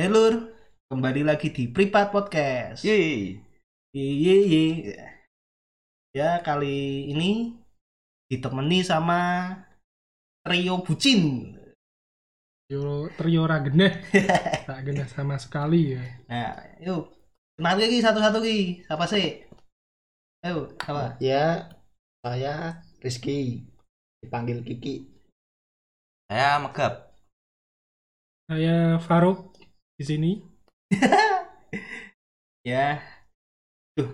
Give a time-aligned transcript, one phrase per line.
[0.00, 0.48] Hey Lur,
[0.88, 2.88] kembali lagi di Pripat Podcast.
[2.88, 3.36] Yeay.
[3.92, 4.64] Ye ye ye.
[6.16, 7.52] Ya kali ini
[8.32, 9.52] ditemani sama
[10.40, 11.52] trio bucin.
[12.72, 14.00] Yo trio ra geneh.
[14.64, 16.00] Tak geneh sama sekali ya.
[16.32, 17.12] Nah, yuk
[17.60, 18.88] kenal lagi satu-satu ki.
[18.88, 19.44] Siapa sih?
[20.40, 21.20] Ayo, siapa?
[21.20, 21.76] Ya,
[22.24, 23.68] saya Rizky.
[24.24, 25.12] Dipanggil Kiki.
[26.24, 27.12] Saya megap.
[28.48, 29.49] Saya Faruk
[30.00, 30.30] di sini.
[32.60, 33.00] Ya.
[33.96, 34.12] Tuh.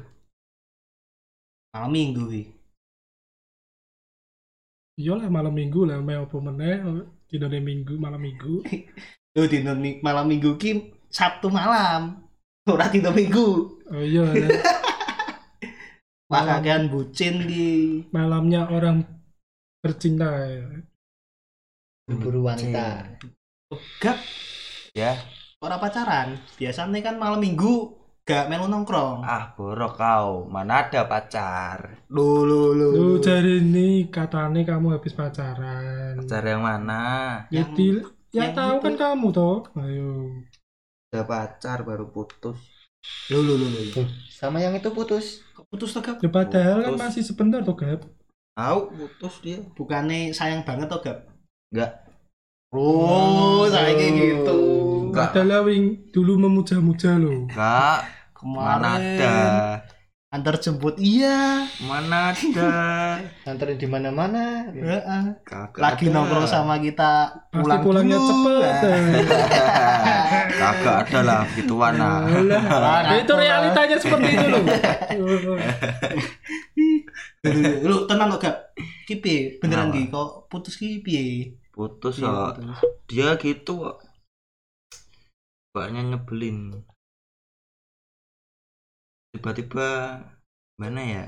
[1.74, 2.42] Malam minggu ki.
[5.02, 6.78] Iya lah malam minggu lah mau apa meneh
[7.26, 8.62] dinane minggu malam minggu.
[9.34, 12.22] Tuh di non- malam minggu ki Sabtu malam.
[12.70, 13.46] Ora dino minggu.
[13.90, 14.46] Oh iya lah.
[16.30, 16.62] Wah, Malam.
[16.62, 17.66] kakean bucin ki.
[18.14, 19.02] malamnya orang
[19.82, 20.86] bercinta ya.
[22.06, 23.18] Berburu wanita.
[23.98, 24.18] Gak
[24.94, 25.18] Ya.
[25.60, 26.36] Ora pacaran.
[26.60, 27.96] Biasanya kan malam minggu
[28.26, 29.24] gak melu nongkrong.
[29.24, 30.30] Ah, borok kau.
[30.50, 32.06] Mana ada pacar?
[32.12, 32.88] Lu lu lu.
[32.92, 36.20] Lu cari ini katanya kamu habis pacaran.
[36.20, 37.02] Pacar yang mana?
[37.48, 37.64] Ya
[38.34, 38.84] yang tahu itu.
[38.84, 39.64] kan kamu toh.
[39.80, 40.44] Ayo.
[41.08, 42.58] Udah pacar baru putus.
[43.32, 43.66] Lu lu lu.
[43.70, 44.02] lu.
[44.28, 45.40] Sama yang itu putus.
[45.56, 46.20] Kok putus tuh gak?
[46.20, 48.04] Ya padahal kan masih sebentar toh Gap.
[48.58, 49.58] Tahu putus dia.
[49.72, 51.24] Bukannya sayang banget tuh gak?
[51.72, 52.04] Enggak.
[52.74, 54.95] Oh, saya kayak gitu.
[55.06, 55.32] Enggak.
[55.32, 57.46] Padahal wing dulu memuja-muja loh.
[57.46, 58.00] Enggak.
[58.36, 59.36] Mana Kemarin ada?
[60.26, 61.64] antar jemput iya.
[61.80, 62.68] Mana ada?
[63.48, 64.68] Nganterin di mana-mana.
[64.68, 65.22] Heeh.
[65.74, 68.28] Lagi nongkrong sama kita Pasti pulang pulangnya dulu.
[68.28, 69.24] cepet.
[70.60, 72.20] Kagak ada lah gituan ah.
[72.22, 72.62] Alah,
[73.02, 74.62] Nah, itu realitanya seperti itu loh.
[77.46, 78.56] Nah, Lu tenang kok gak?
[79.06, 79.56] Ki piye?
[79.62, 81.54] Beneran ki kok putus ki piye?
[81.70, 82.58] Putus kok.
[82.58, 82.78] putus?
[83.06, 83.96] Dia gitu kok.
[85.76, 86.80] Banyak nyebelin.
[89.36, 90.16] Tiba-tiba
[90.80, 91.24] mana ya?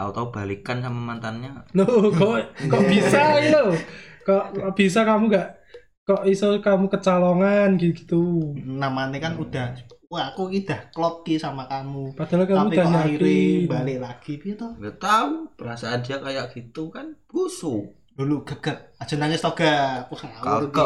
[0.00, 1.68] Tahu-tahu balikan sama mantannya.
[1.76, 2.40] Loh, kok
[2.72, 3.76] kok bisa loh?
[4.24, 5.60] Kok bisa kamu gak
[6.02, 8.56] kok iso kamu kecolongan gitu.
[8.64, 9.76] Namanya kan udah
[10.12, 12.12] Wah, aku udah klop ki sama kamu.
[12.12, 14.72] Padahal kamu Tapi udah kok akhirnya balik lagi toh?
[14.76, 17.96] Nggak tahu perasaan dia kayak gitu kan busuk.
[18.12, 18.78] Dulu gegek.
[19.00, 19.40] Aja nangis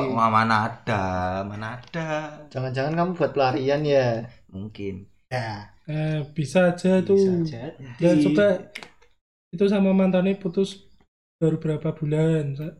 [0.06, 0.14] ki.
[0.14, 1.02] ma- mana ada,
[1.42, 2.08] mana ada.
[2.52, 4.30] Jangan-jangan kamu buat pelarian ya.
[4.50, 5.10] Mungkin.
[5.26, 7.18] Ya, Eh, bisa aja tuh.
[7.46, 8.22] bisa Ya jadi.
[8.26, 8.46] coba
[9.54, 10.86] itu sama mantannya putus
[11.38, 12.78] baru berapa bulan Sa-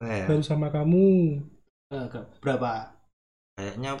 [0.00, 1.06] Eh, baru sama kamu
[1.92, 2.06] Eh,
[2.40, 2.94] berapa?
[3.58, 3.98] kayaknya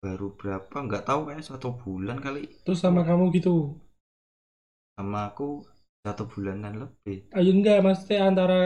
[0.00, 3.74] baru berapa nggak tahu kayak satu bulan kali terus sama kamu gitu
[4.96, 5.66] sama aku
[6.04, 8.60] satu bulanan lebih ayo enggak maksudnya antara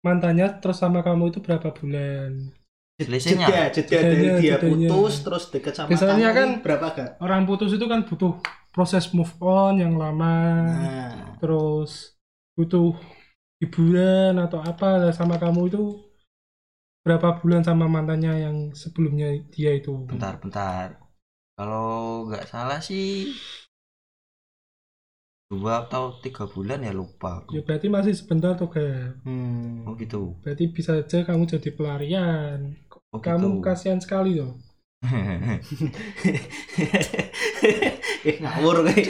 [0.00, 2.52] mantannya terus sama kamu itu berapa bulan
[2.96, 3.44] Selisihnya?
[3.44, 4.88] Jeda, jeda dari dia jedanya.
[4.88, 7.10] putus terus deket sama Biasanya kamu kan- berapa gak?
[7.20, 8.32] orang putus itu kan butuh
[8.72, 10.32] proses move on yang lama
[10.64, 12.16] Nah, terus
[12.56, 12.96] butuh
[13.60, 15.82] hiburan atau apa lah sama kamu itu
[17.04, 20.96] berapa bulan sama mantannya yang sebelumnya dia itu bentar bentar
[21.54, 23.30] kalau nggak salah sih
[25.46, 27.70] dua atau tiga bulan ya lupa ya aku.
[27.70, 29.86] berarti masih sebentar tuh kayak hmm.
[29.86, 30.34] oh gitu.
[30.42, 32.74] Berarti bisa aja kamu jadi pelarian.
[33.14, 33.62] Oh kamu gitu.
[33.62, 34.58] kasihan sekali loh.
[38.26, 39.06] Eh ngawur gue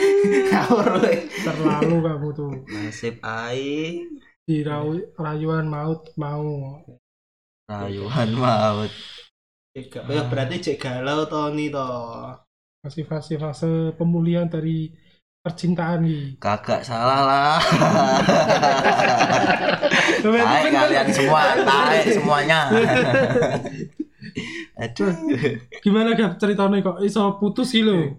[0.52, 2.52] ngawur gue terlalu kamu tuh.
[2.69, 4.20] Nasib aing.
[4.44, 4.60] Di
[5.16, 6.84] rayuan maut mau.
[7.64, 8.92] Rayuan maut.
[9.72, 12.36] Ya berarti cek galau toh nih toh.
[12.84, 14.92] Masih fase-fase pemulihan dari
[15.46, 17.56] percintaan nih kagak salah lah.
[20.26, 22.60] Kan- kalian semua taek semuanya.
[24.76, 25.08] Aduh.
[25.80, 28.18] Gimana gak ceritanya kok iso putus sih lo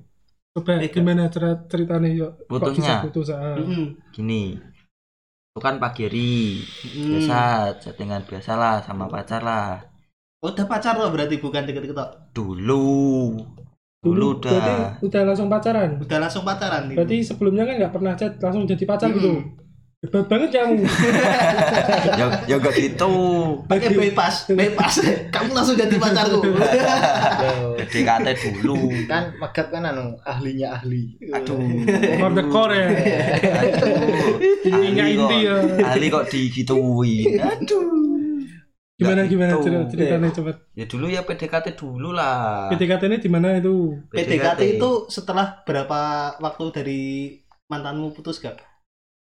[0.55, 0.93] coba Eh, Gap.
[0.97, 2.31] gimana cer- ceritanya yuk?
[2.41, 3.05] Kok Putusnya?
[3.05, 3.29] putus?
[3.29, 3.53] Ah.
[3.53, 3.93] Mm-mm.
[4.09, 4.57] gini.
[5.53, 6.65] Itu kan pagi hari.
[6.97, 7.09] Mm.
[7.13, 7.39] biasa
[7.77, 9.85] chattingan biasa lah sama pacar lah.
[10.41, 12.09] Oh, udah pacar loh berarti bukan deket-deket toh
[14.07, 14.51] dulu dulu udah.
[14.51, 15.89] berarti udah langsung pacaran?
[15.99, 19.19] Udah langsung pacaran nih berarti sebelumnya kan nggak pernah chat langsung jadi pacar Mm-mm.
[19.19, 19.33] gitu
[19.97, 20.85] hebat banget kamu.
[22.21, 23.11] Ya ya gak gitu.
[23.65, 24.93] Pakai bebas bebas.
[25.33, 26.41] Kamu langsung jadi pacarku.
[27.81, 28.27] PDKT
[28.61, 28.93] dulu.
[29.09, 31.17] Kan megap kan anu ahlinya ahli.
[31.33, 31.57] aduh.
[32.21, 32.87] For the core ya.
[34.69, 35.57] Ahli kok ya.
[35.81, 37.41] ahli kok digituin.
[37.41, 37.96] Aduh
[38.97, 39.51] gimana Nggak gimana?
[39.53, 39.61] gitu.
[39.63, 40.51] cerita ceritanya coba.
[40.73, 42.67] Ya dulu ya PDKT dulu lah.
[42.73, 43.75] PDKT ini di mana itu?
[44.09, 45.99] PDKT itu setelah berapa
[46.41, 47.01] waktu dari
[47.69, 48.57] mantanmu putus gak?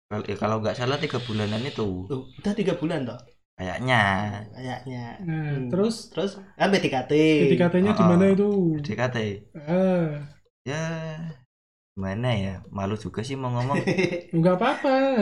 [0.08, 2.06] Kalau- ya, kalau nggak salah tiga bulanan itu.
[2.08, 3.18] Loh, udah tiga bulan toh?
[3.58, 4.00] Kayaknya.
[4.54, 5.02] Kayaknya.
[5.26, 5.66] Nah, Hmm.
[5.68, 6.08] terus?
[6.14, 6.38] Terus?
[6.54, 7.12] Kan PDKT
[7.42, 8.30] PDKT-nya di Oh, mana oh.
[8.30, 8.48] itu?
[8.86, 9.16] DKT
[9.58, 10.22] Ah,
[10.62, 10.82] ya
[11.98, 13.74] gimana ya malu juga sih mau ngomong
[14.38, 15.18] enggak apa-apa.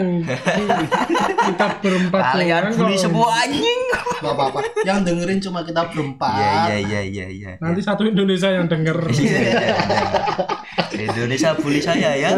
[1.49, 3.08] Kita berempat kalian bully kok.
[3.08, 3.81] semua anjing
[4.20, 8.52] nggak apa-apa yang dengerin cuma kita berempat iya iya iya iya iya Nanti satu Indonesia
[8.52, 8.93] yang denger.
[9.08, 11.08] Iya, iya, iya.
[11.08, 12.37] Indonesia bully saya ya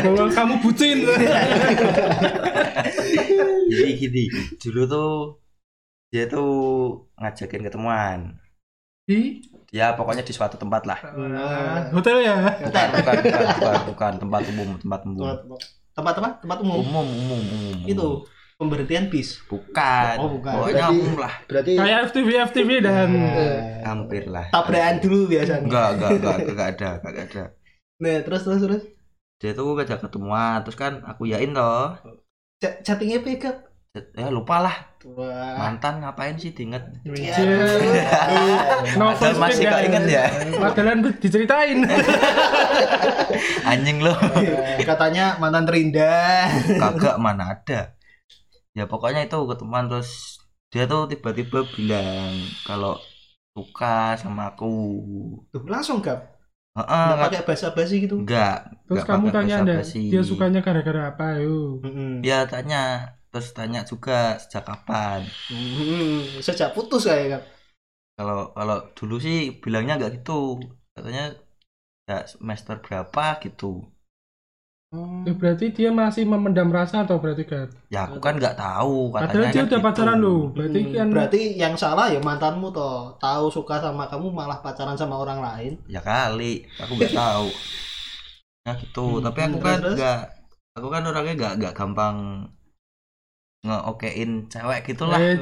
[0.00, 1.04] Bahwa kamu bucin.
[3.68, 4.24] jadi gini
[4.56, 5.12] dulu tuh
[6.08, 6.48] dia tuh
[7.20, 8.40] ngajakin ketemuan
[9.04, 10.98] Di ya pokoknya di suatu tempat lah.
[11.02, 12.34] Ah, hotel ya.
[12.60, 14.12] bukan bukan bukan bukan, bukan.
[14.18, 15.26] Tempat umum tempat umum.
[15.92, 16.78] Tempat tempat tempat umum?
[16.80, 18.06] Umum umum umum itu
[18.56, 19.42] pemberhentian bis.
[19.44, 20.14] Bukan.
[20.16, 20.52] Oh, bukan.
[20.54, 21.34] pokoknya Berarti- umum lah.
[21.44, 23.08] Berarti Kayak FTV FTV dan
[23.82, 24.46] hampir lah.
[24.48, 25.64] Tabrakan dulu biasanya.
[25.64, 27.42] Enggak enggak enggak enggak ada enggak ada.
[27.96, 28.82] Nah terus terus terus?
[29.36, 31.92] Dia tuh ngajak ketemuan terus kan aku yain toh.
[32.56, 33.65] Ch- chattingnya pick up
[34.14, 34.76] ya lupa lah
[35.06, 36.82] wah mantan ngapain sih diinget?
[37.06, 37.46] Wijil.
[37.46, 40.24] Padahal Novel masih speak kok inget ya?
[40.58, 41.78] Padahal diceritain.
[43.70, 44.12] anjing lo
[44.82, 46.50] katanya mantan terindah.
[46.78, 47.94] Kagak mana ada.
[48.74, 52.34] Ya pokoknya itu ketemuan terus dia tuh tiba-tiba bilang
[52.66, 52.98] kalau
[53.56, 54.68] suka sama aku.
[55.48, 56.36] Tuh, langsung gap?
[56.76, 58.20] Heeh, nggak nggak- pakai basa basi gitu?
[58.20, 60.02] Enggak Terus enggak kamu tanya basa-basi.
[60.12, 61.80] dia sukanya gara-gara apa yuk?
[61.80, 62.20] Mm-mm.
[62.20, 64.12] dia tanya terus tanya juga
[64.42, 65.20] sejak kapan?
[65.50, 66.42] Mm-mm.
[66.42, 67.42] sejak putus kayak kan
[68.18, 70.32] kalau kalau dulu sih bilangnya enggak gitu.
[70.94, 71.22] Katanya
[72.08, 73.22] ya semester berapa?
[73.44, 73.66] gitu.
[75.26, 77.68] Ya, berarti dia masih memendam rasa atau berarti kan?
[77.92, 78.90] ya aku kan nggak tahu.
[79.18, 79.86] Katanya Padahal dia kan udah gitu.
[79.86, 80.40] pacaran loh.
[80.56, 82.96] Berarti Hmm, kan berarti yang salah ya mantanmu toh.
[83.24, 85.72] Tahu suka sama kamu malah pacaran sama orang lain.
[85.94, 86.66] Ya kali.
[86.82, 87.46] Aku nggak tahu.
[88.66, 89.00] Ya gitu.
[89.04, 90.14] Hmm, tapi aku kan nggak
[90.76, 92.16] aku kan orangnya nggak nggak gampang
[93.66, 95.18] ngeokein cewek gitulah.
[95.18, 95.36] Eh,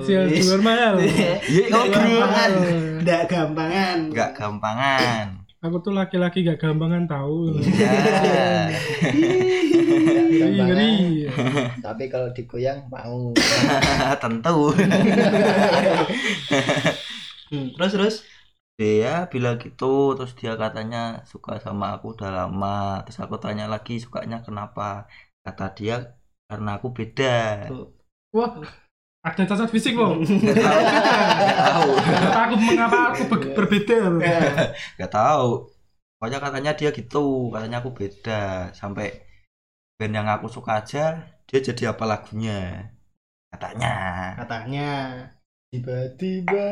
[0.64, 0.94] mahal.
[1.04, 1.36] Iya,
[1.68, 5.26] Nggak oh, gampangan Eh, nggak gampangan nggak gampangan.
[5.64, 7.56] Aku tuh laki-laki gak gampangan tahu.
[7.56, 8.68] ya
[10.28, 10.92] Ngeri, ngeri.
[11.80, 13.32] tapi kalau digoyang mau.
[14.22, 14.76] tentu.
[17.48, 18.14] Hmm, terus terus?
[18.80, 19.84] Dia bilang gitu
[20.18, 20.98] terus dia katanya
[21.30, 22.68] suka sama aku udah lama.
[23.08, 25.08] Terus aku tanya lagi sukanya kenapa?
[25.44, 25.94] Kata dia
[26.48, 27.24] karena aku beda
[28.34, 28.50] Wah,
[29.24, 30.18] ada cacat fisik loh.
[30.42, 30.58] nggak
[31.70, 31.90] tahu.
[32.44, 34.20] Aku mengapa aku be- berbeda loh.
[34.98, 35.50] nggak tahu.
[36.18, 37.50] Pokoknya katanya dia gitu.
[37.54, 38.72] Katanya aku beda.
[38.74, 39.06] Sampai
[39.98, 41.04] band yang aku suka aja
[41.48, 42.90] dia jadi apa lagunya?
[43.52, 43.94] Katanya.
[44.40, 44.90] Katanya
[45.74, 46.70] Tiba-tiba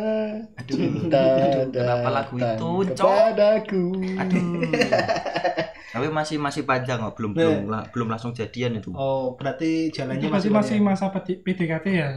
[0.55, 3.11] aduh, cinta aduh, kenapa lagu itu cok?
[3.35, 3.83] kepadaku.
[4.23, 4.63] aduh
[5.93, 7.39] tapi masih masih panjang kok belum Nah.
[7.39, 8.91] belum la- belum langsung jadian itu.
[8.93, 12.11] Oh berarti jalannya Itu masih masih masih masa PD- PDKT ya.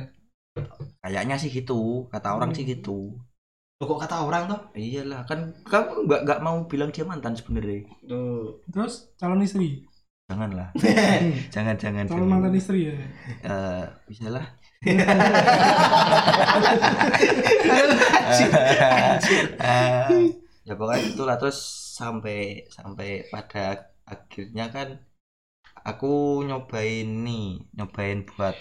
[1.00, 2.08] kayaknya sih gitu.
[2.08, 2.72] Kata orang sih Hmm.
[2.74, 3.20] gitu.
[3.76, 4.62] Loh, kok kata orang toh?
[4.72, 7.84] Iyalah kan kamu nggak nggak mau bilang dia mantan sebenarnya.
[8.08, 8.64] Tuh.
[8.72, 9.84] Terus calon istri,
[10.26, 10.72] janganlah.
[11.54, 12.32] Jangan jangan calon jangan.
[12.40, 12.96] mantan istri ya.
[13.44, 14.48] Eh, bisa lah
[19.60, 20.24] Eh,
[20.66, 21.36] ya pokoknya itulah.
[21.38, 21.58] Terus
[21.96, 24.88] sampai sampai pada akhirnya kan
[25.88, 28.60] aku nyobain nih nyobain buat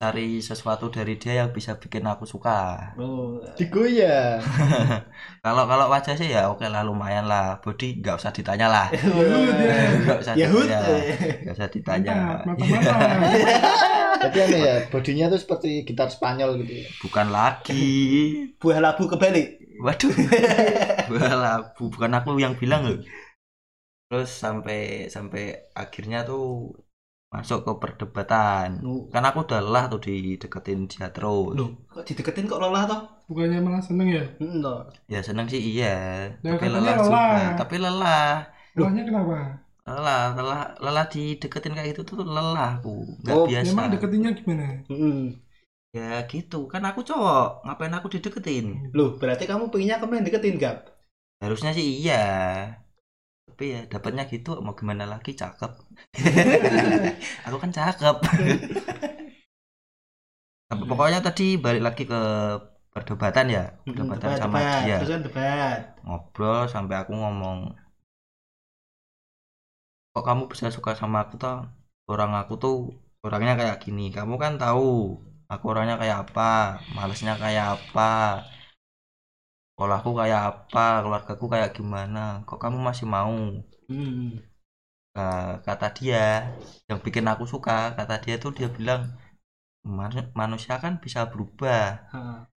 [0.00, 4.40] cari sesuatu dari dia yang bisa bikin aku suka oh Digoyang.
[5.44, 9.56] kalau kalau wajah sih ya oke lah lumayan lah body nggak usah ditanya lah Yahud
[9.64, 9.76] ya.
[10.04, 11.34] nggak usah Yahud ditanya eh.
[11.44, 12.16] nggak usah ditanya.
[14.20, 16.86] Tapi aneh ya, bodinya tuh seperti gitar Spanyol gitu ya.
[17.00, 17.88] bukan lagi
[18.60, 20.12] buah labu kebalik Waduh.
[21.12, 22.98] Walah, bu- bukan aku yang bilang loh.
[24.08, 24.78] Terus sampai
[25.14, 25.42] sampai
[25.82, 26.42] akhirnya tuh
[27.34, 28.70] masuk ke perdebatan.
[28.82, 31.54] Loh, Kan aku udah lelah tuh dideketin dia terus.
[31.56, 34.22] loh, kok dideketin kok lelah toh Bukannya malah seneng ya?
[34.40, 34.80] Hmm, toh.
[35.12, 35.86] Ya seneng sih iya,
[36.44, 37.32] Nah, tapi lelah, lelah.
[37.32, 37.40] juga.
[37.58, 38.20] Tapi lelah.
[38.76, 39.36] Lelahnya kenapa?
[39.88, 42.90] Lelah, lelah, lelah dideketin kayak gitu tuh lelah aku.
[43.22, 43.80] Nggak Oh, biasa.
[43.80, 44.66] Memang deketinnya gimana?
[44.90, 45.40] Hmm.
[45.98, 47.46] Ya gitu, kan aku cowok.
[47.64, 48.66] Ngapain aku dideketin?
[48.96, 50.76] Loh, berarti kamu pengennya kamu yang deketin gak?
[51.40, 52.22] Harusnya sih iya.
[53.48, 55.72] Tapi ya dapatnya gitu mau gimana lagi cakep.
[57.48, 58.16] aku kan cakep.
[60.70, 62.20] Tapi pokoknya tadi balik lagi ke
[62.94, 65.02] perdebatan ya, perdebatan sama dia.
[65.02, 65.98] Terus debat.
[66.06, 67.74] Ngobrol sampai aku ngomong
[70.10, 71.70] Kok kamu bisa suka sama aku toh?
[72.10, 72.76] Orang aku tuh
[73.22, 74.10] orangnya kayak gini.
[74.10, 75.14] Kamu kan tahu
[75.46, 78.42] aku orangnya kayak apa, malesnya kayak apa.
[79.80, 82.18] Sekolahku kayak apa, keluargaku kayak gimana.
[82.48, 83.34] Kok kamu masih mau?
[83.88, 84.38] Hmm.
[85.16, 86.24] Nah, kata dia
[86.88, 89.02] yang bikin aku suka kata dia tuh dia bilang
[89.98, 91.82] man- manusia kan bisa berubah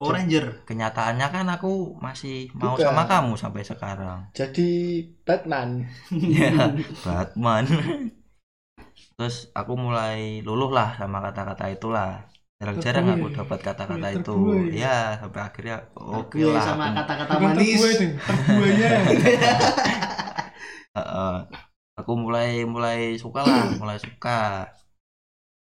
[0.03, 1.71] Oh Ranger kenyataannya kan aku
[2.05, 2.85] masih mau Bukan.
[2.85, 4.69] sama kamu sampai sekarang Jadi
[5.25, 5.85] Batman.
[6.27, 6.51] ya
[7.05, 7.65] Batman
[9.17, 12.09] terus aku mulai luluh lah sama kata-kata itulah
[12.63, 14.31] jarang-jarang aku dapat kata-kata Iya, itu.
[14.31, 14.71] Terbuai.
[14.73, 16.63] ya sampai akhirnya oke Gue lah.
[16.63, 17.79] sama aku- kata-kata manis.
[18.23, 18.89] terbuaya.
[20.95, 21.35] Heeh.
[21.93, 24.69] aku mulai mulai suka lah mulai suka.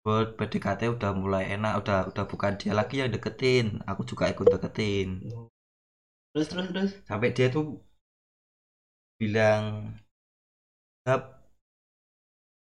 [0.03, 3.79] Buat PDKT udah mulai enak udah udah bukan dia lagi yang deketin.
[3.87, 5.23] Aku juga ikut deketin.
[6.29, 6.91] Terus terus terus?
[7.03, 7.79] Sampai dia tuh
[9.15, 9.95] bilang
[11.03, 11.39] Gap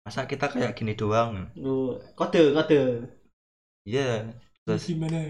[0.00, 1.52] masa kita kayak gini doang?
[1.54, 2.80] Lu kode kode
[3.86, 4.34] iya.
[4.66, 5.22] Terus Gimana?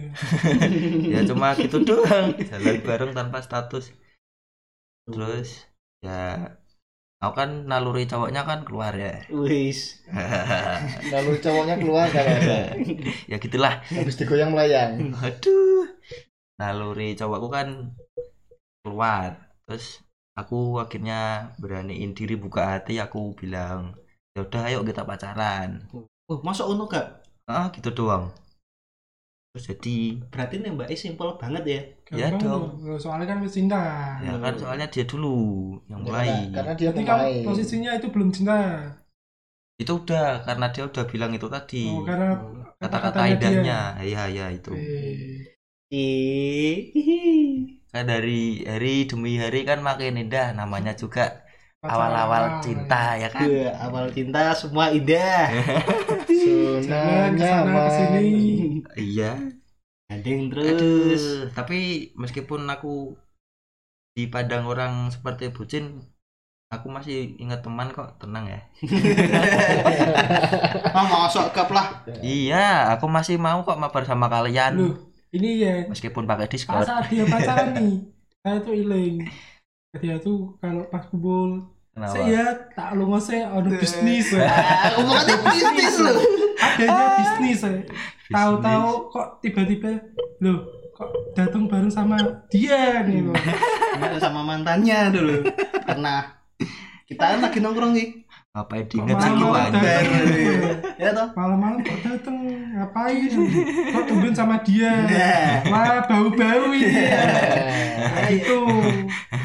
[1.13, 3.93] ya cuma gitu doang jalan bareng tanpa status.
[5.05, 5.69] Terus
[6.01, 6.57] ya
[7.21, 9.29] aku kan naluri cowoknya kan keluar ya.
[9.29, 10.01] Wis.
[11.13, 12.73] Lalu cowoknya keluar kan ada.
[13.31, 13.85] ya gitulah.
[13.93, 15.13] Habis digoyang melayang.
[15.21, 15.85] aduh
[16.57, 17.93] naluri cowokku kan
[18.81, 19.53] keluar.
[19.69, 20.01] Terus
[20.33, 24.01] aku akhirnya beraniin diri buka hati aku bilang
[24.33, 25.85] ya udah ayo kita pacaran.
[26.33, 27.21] Oh masuk untuk gak?
[27.45, 28.33] Ah gitu doang
[29.69, 29.91] jadi
[30.33, 31.81] Berarti nembaknya simpel banget ya?
[32.21, 32.65] Ya Gampang dong.
[32.87, 33.77] loh, soalnya kan cinta.
[34.27, 35.27] ya kan soalnya dia dulu
[35.91, 36.29] yang mulai.
[36.55, 37.45] Karena, karena dia kan pemain.
[37.47, 38.55] posisinya itu belum cinta.
[39.83, 41.77] itu udah karena dia udah bilang itu tadi.
[41.85, 42.27] Oh, karena
[42.81, 43.61] kata-kata kata-katanya dia.
[43.61, 44.71] indahnya iya iya itu.
[45.91, 46.79] Ih
[47.93, 50.47] kan dari hari demi hari kan makin indah.
[50.59, 51.23] Namanya juga
[51.93, 53.47] awal-awal cinta ya kan?
[53.47, 55.47] Gue awal cinta semua indah
[56.47, 57.01] Zona
[57.39, 58.21] ke sana ke sini.
[58.21, 58.81] nyaman.
[58.97, 59.31] iya
[60.09, 61.79] Gandeng terus Aduh, tapi
[62.23, 62.93] meskipun aku
[64.17, 65.85] dipandang orang seperti bucin,
[66.75, 68.61] aku masih ingat teman kok, tenang ya.
[70.97, 71.87] Ah masuk kap lah
[72.25, 72.57] Iya,
[72.97, 74.95] aku masih mau kok mabar sama kalian, Loh,
[75.37, 76.87] ini ya meskipun pakai pas Discord.
[76.89, 77.93] saat dia pacaran nih,
[78.43, 79.15] saya tuh iling.
[80.03, 82.13] Dia tuh kalau pas kumpul, Kenapa?
[82.13, 82.43] saya
[82.77, 83.37] tak lu ngose
[83.81, 84.27] bisnis.
[84.37, 84.45] ya.
[84.49, 86.13] Ah, Omongannya bisnis lu
[86.79, 87.61] Adanya bisnis.
[87.61, 87.73] ya.
[88.29, 89.91] Tahu-tahu kok tiba-tiba
[90.39, 90.59] loh
[90.91, 92.17] kok datang bareng sama
[92.47, 93.37] dia nih loh.
[93.97, 95.41] Nggak sama mantannya dulu
[95.83, 96.37] Pernah
[97.07, 98.09] Kita kan lagi nongkrong nih
[98.53, 99.69] Ngapain malam-malam gimana?
[99.73, 100.05] datang?
[100.97, 102.37] Ya toh Malam-malam kok datang
[102.73, 103.29] ngapain?
[103.91, 104.93] Kok tumben sama dia?
[105.73, 106.93] Wah bau-bau ini.
[106.93, 108.59] Eh, Nah, itu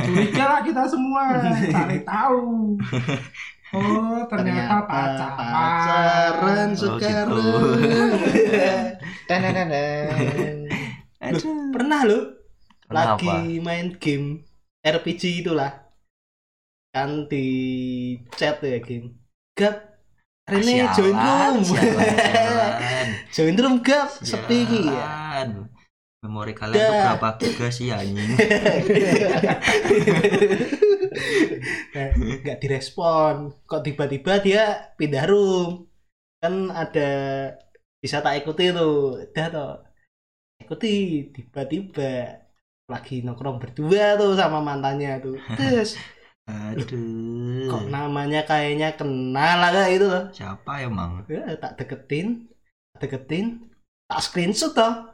[0.02, 1.24] curiga lah kita semua
[1.66, 2.76] cari tahu
[3.76, 7.60] oh ternyata, pacaran pacaran Oh, sekarang gitu.
[9.28, 10.68] Tanananan.
[11.22, 12.20] Aduh, Pernah lo
[12.92, 14.44] lagi main game
[14.84, 15.72] RPG itulah?
[16.92, 17.46] Kan di
[18.36, 19.16] chat ya game.
[19.56, 19.96] Gap.
[20.52, 21.58] Rene Sialan, join room.
[23.36, 24.10] join room gap.
[24.20, 25.48] Sepi ya.
[26.22, 27.18] Memori kalian tuh Dah.
[27.18, 28.38] berapa giga sih anjing?
[32.46, 35.90] Nggak direspon kok tiba-tiba dia pindah room
[36.38, 37.10] kan ada
[37.98, 39.74] bisa tak ikuti tuh udah toh
[40.62, 40.94] ikuti
[41.34, 42.38] tiba-tiba
[42.86, 45.98] lagi nongkrong berdua tuh sama mantannya tuh terus
[46.50, 47.70] Aduh.
[47.70, 51.26] kok namanya kayaknya kenal lah kayak itu loh Siapa emang?
[51.30, 52.50] ya, tak deketin
[52.98, 53.70] tak deketin
[54.10, 55.11] tak screenshot toh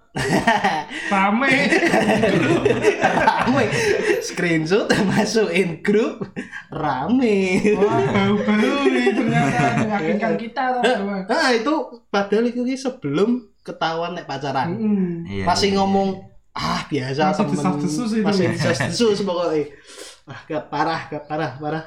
[1.11, 1.51] rame
[3.17, 3.63] rame
[4.23, 6.25] screenshot masukin grup
[6.73, 11.15] rame wah bau-bau nih ternyata meyakinkan kita coba.
[11.27, 11.73] Nah itu
[12.09, 14.79] padahal itu sebelum ketahuan nek pacaran.
[15.27, 16.09] Iya, Masih iya, ngomong
[16.57, 18.23] ah biasa Masih temen desas-desus itu.
[18.25, 19.63] masih pokoknya.
[20.27, 21.83] Ah gak parah, gak parah, parah.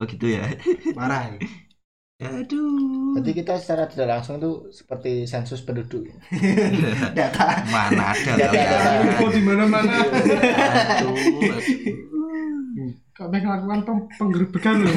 [0.00, 0.48] Oh gitu ya.
[0.96, 1.28] parah.
[2.20, 3.16] Aduh.
[3.16, 6.04] Berarti kita secara tidak langsung tuh seperti sensus penduduk.
[7.16, 7.64] Data.
[7.66, 8.60] Mana ada Nggak ada.
[8.60, 9.08] kalian?
[9.08, 9.94] info di mana-mana
[13.20, 13.80] pengen melakukan
[14.16, 14.88] penggerbekan loh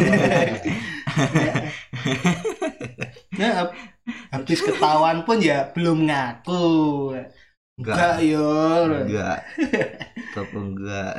[3.33, 3.75] Nah, hab-
[4.31, 6.63] habis ketahuan pun ya belum ngaku.
[7.75, 8.15] Enggak Enggak.
[8.23, 8.47] yo.
[9.03, 9.39] Enggak.
[10.15, 11.15] Tetap enggak.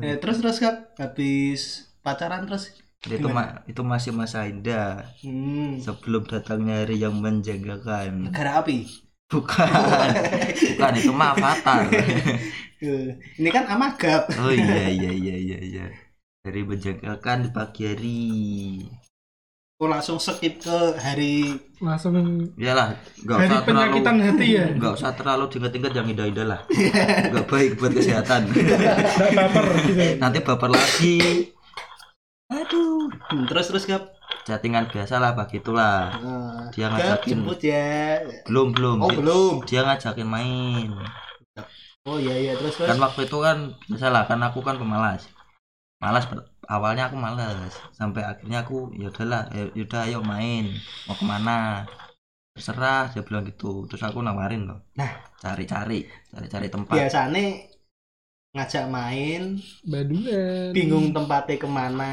[0.00, 1.60] Eh, terus terus kan habis
[2.00, 2.72] pacaran terus.
[3.02, 5.82] Itu ma itu masih masa indah Hmm.
[5.82, 8.30] sebelum datangnya hari yang menjagakan.
[8.30, 8.86] Negara api.
[9.26, 9.68] Bukan.
[10.76, 11.88] Bukan itu mah fatal.
[12.82, 14.26] Eh, Ini kan amagap.
[14.42, 15.84] Oh iya iya iya iya iya.
[16.42, 18.22] Dari menjagakan di pagi hari.
[19.78, 22.14] Aku langsung skip ke hari langsung
[22.58, 26.60] Iyalah, enggak dari usah terlalu penyakitan hati ya Enggak usah terlalu diingat-ingat yang indah-indah lah.
[27.30, 28.50] Enggak baik buat kesehatan.
[28.50, 31.14] nggak baper gitu Nanti baper lagi.
[32.52, 33.08] Aduh.
[33.32, 34.02] Hmm, terus terus gap
[34.42, 37.38] chattingan biasa lah begitulah Nah, Dia ngajakin.
[37.62, 38.18] ya.
[38.48, 39.52] belum belum Oh dia, belum.
[39.64, 40.90] dia ngajakin main
[42.02, 42.88] Oh iya iya terus terus.
[42.90, 45.22] kan waktu itu kan biasa lah kan aku kan pemalas
[46.02, 46.26] malas
[46.66, 50.66] awalnya aku malas sampai akhirnya aku ya udahlah ya udah ayo main
[51.06, 51.86] mau ke mana
[52.52, 55.14] terserah dia bilang gitu terus aku nawarin loh Nah.
[55.38, 56.02] cari-cari
[56.34, 57.70] cari-cari tempat Biasanya
[58.52, 59.42] ngajak main,
[59.92, 60.70] Badulan.
[60.76, 62.12] bingung tempatnya ke mana,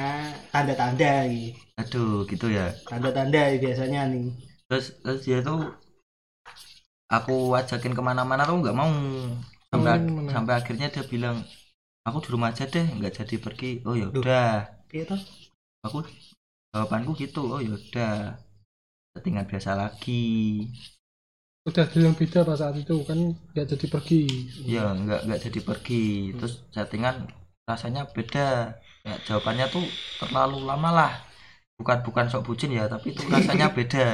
[0.54, 1.52] tanda-tanda nih.
[1.82, 4.26] aduh gitu ya Tanda-tanda biasanya nih.
[4.68, 5.60] terus terus dia tuh
[7.10, 8.90] aku ajakin ke mana-mana tuh nggak mau
[9.72, 10.30] sampai mana?
[10.34, 11.38] sampai akhirnya dia bilang
[12.08, 14.50] aku di rumah aja deh nggak jadi pergi oh ya udah
[15.10, 15.22] toh?
[15.86, 15.98] aku
[16.74, 18.14] jawabanku gitu oh ya udah
[19.14, 20.22] settingan biasa lagi
[21.70, 23.20] Udah bilang beda pas saat itu kan
[23.54, 24.22] nggak jadi pergi.
[24.66, 27.16] ya nggak nggak jadi pergi terus settingan
[27.70, 28.74] rasanya beda
[29.06, 29.86] ya, jawabannya tuh
[30.18, 31.14] terlalu lama lah
[31.80, 34.06] bukan bukan sok bucin ya tapi itu rasanya beda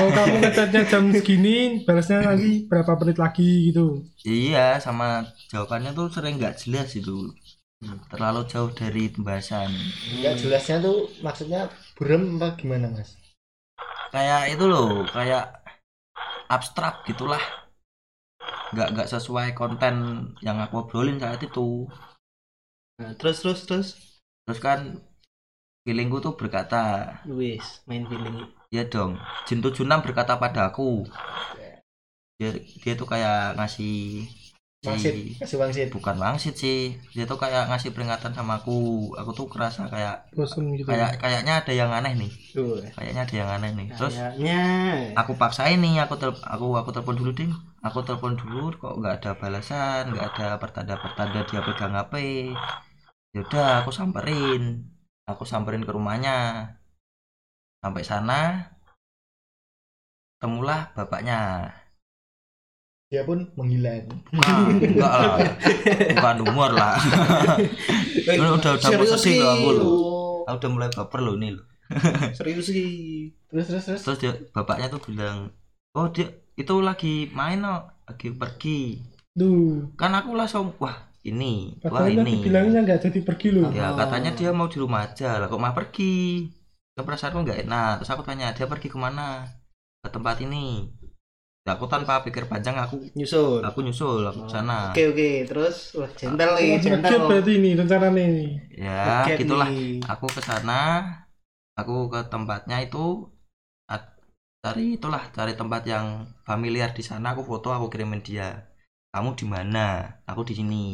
[0.00, 4.00] Oh kamu ngechatnya jam segini, balasnya nanti berapa menit lagi gitu.
[4.24, 7.34] iya sama jawabannya tuh sering nggak jelas itu
[8.08, 9.68] terlalu jauh dari pembahasan
[10.16, 13.10] Enggak jelasnya tuh maksudnya burem apa gimana mas?
[14.14, 15.63] kayak itu loh kayak
[16.48, 17.42] abstrak gitulah
[18.74, 19.94] nggak nggak sesuai konten
[20.46, 21.86] yang aku obrolin saat itu
[22.98, 23.88] Nah, terus terus terus.
[24.44, 24.80] terus kan
[25.84, 26.76] feelingku tuh berkata
[27.26, 28.38] Wis, main feeling.
[28.76, 29.12] ya dong
[29.46, 30.88] jin 76 berkata pada aku
[32.38, 32.50] dia,
[32.82, 33.94] dia tuh kayak ngasih
[34.86, 35.88] Wangsit, si- kasih wangsit.
[35.96, 36.78] bukan wangsit sih.
[37.16, 38.76] Dia tuh kayak ngasih peringatan sama aku.
[39.20, 40.86] Aku tuh kerasa kayak Bosen gitu.
[40.90, 42.32] kayak kayaknya ada yang aneh nih.
[42.54, 42.78] Tuh.
[42.96, 43.86] kayaknya ada yang aneh nih.
[43.96, 44.60] Terus Kayaknya.
[45.20, 47.52] aku paksain nih aku tel aku aku telepon dulu ding
[47.84, 52.14] aku telepon dulu kok nggak ada balasan nggak ada pertanda pertanda dia pegang hp
[53.34, 54.62] yaudah aku samperin.
[55.30, 56.36] Aku samperin ke rumahnya.
[57.82, 58.40] Sampai sana
[60.40, 61.38] temulah bapaknya
[63.12, 64.10] Dia pun menghilang.
[64.42, 65.36] ah, enggak lah
[66.18, 66.98] bukan umur lah
[68.26, 69.90] udah udah udah mau Serius loh aku sih, loh lo.
[70.48, 71.64] aku udah mulai baper loh nih loh
[72.34, 72.88] Serius sih.
[73.46, 74.00] Terus terus terus.
[74.02, 75.52] terus dia bapaknya tuh bilang
[75.94, 78.98] oh dia itu lagi main no lagi pergi
[79.34, 83.70] Duh, kan aku langsung wah ini wah padahal tadi ini bilangnya nggak jadi pergi loh.
[83.70, 83.98] ya Oh.
[83.98, 86.46] katanya dia mau di rumah aja lah kok mah pergi
[86.94, 89.46] kan perasaanku nggak enak terus aku tanya dia pergi ke mana
[90.02, 90.90] ke tempat ini
[91.64, 93.64] ya, aku tanpa pikir panjang aku Nyusul.
[93.64, 97.24] aku nyusul aku ke sana Oke oke, terus wah gentle nih, gentle.
[97.24, 98.46] berarti ini rencananya ini.
[98.76, 100.04] ya Ngegap gitulah nih.
[100.04, 100.80] aku ke sana
[101.74, 103.32] aku ke tempatnya itu
[104.64, 108.64] cari itulah cari tempat yang familiar di sana aku foto aku kirimin dia
[109.12, 109.86] kamu di mana
[110.24, 110.84] aku di sini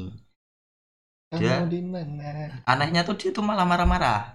[1.31, 2.59] Dia- Kamu di mana?
[2.67, 4.35] anehnya tuh dia tuh malah marah-marah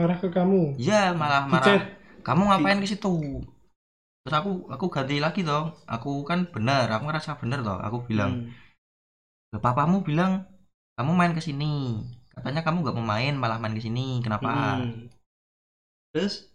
[0.00, 0.80] Marah ke kamu.
[0.80, 1.84] iya malah marah
[2.24, 3.44] kamu ngapain ke situ
[4.26, 7.78] terus aku aku ganti lagi dong aku kan bener aku ngerasa bener toh.
[7.78, 9.54] Aku bilang Hmm.
[9.54, 10.42] "Lah, papamu bilang
[10.98, 12.02] kamu main ke sini.
[12.34, 14.18] Katanya kamu nggak mau main malah main ke sini.
[14.24, 14.82] Kenapa?
[14.82, 15.06] Hmm.
[16.10, 16.50] Terus?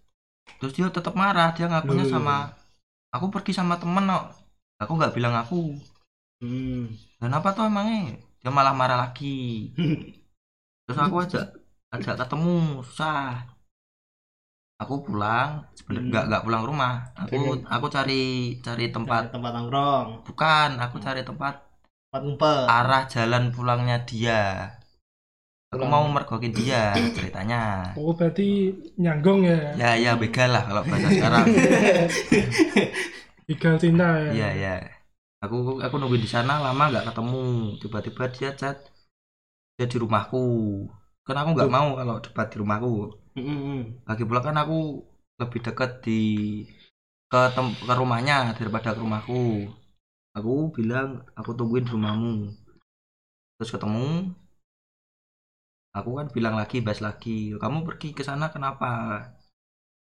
[0.60, 1.56] Terus dia tetap marah.
[1.56, 2.12] Dia ngakunya Loh.
[2.12, 2.36] sama
[3.16, 4.26] aku pergi sama temen kok.
[4.84, 5.80] Aku nggak bilang aku.
[6.42, 6.90] Hmm.
[7.22, 8.18] dan apa tuh emangnya?
[8.42, 9.70] Dia malah marah lagi.
[10.90, 11.46] Terus aku ajak
[11.96, 12.82] ajak ketemu.
[12.84, 13.46] Susah
[14.82, 16.12] aku pulang sebenarnya Hmm.
[16.12, 16.94] nggak nggak pulang rumah.
[17.22, 17.38] Aku
[17.70, 18.22] aku cari
[18.66, 19.30] cari tempat.
[19.30, 21.62] Tempat nongkrong, bukan aku cari tempat
[22.10, 22.66] tempat ngumpet.
[22.68, 24.42] arah jalan pulangnya dia.
[25.72, 25.94] Aku Pulang.
[25.94, 27.96] mau mergokin dia ceritanya.
[27.96, 29.60] Oh berarti nyanggong ya.
[29.80, 31.48] ya ya begal lah kalau bahasa sekarang.
[33.48, 34.30] Begal cinta ya.
[34.32, 34.76] iya ya
[35.44, 37.48] aku aku nungguin di sana lama nggak ketemu.
[37.82, 38.78] Tiba-tiba dia chat
[39.80, 40.44] dia di rumahku.
[41.24, 42.92] Kan aku nggak mau kalau debat di rumahku
[43.36, 44.04] Hmm.
[44.08, 44.80] lagi pula kan aku
[45.40, 46.20] lebih dekat di
[47.32, 49.44] ke tem- ke rumahnya daripada ke rumahku.
[50.38, 52.36] Aku bilang aku tungguin di rumahmu.
[53.56, 54.08] Terus ketemu
[55.98, 58.92] aku kan bilang lagi bahas lagi kamu pergi ke sana kenapa?